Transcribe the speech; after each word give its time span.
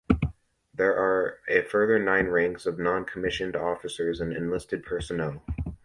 There 0.73 0.95
are 0.95 1.41
a 1.47 1.61
further 1.61 1.99
nine 1.99 2.25
ranks 2.25 2.65
of 2.65 2.79
non-commissioned 2.79 3.55
officers 3.55 4.19
and 4.19 4.33
enlisted 4.33 4.83
personnel. 4.83 5.43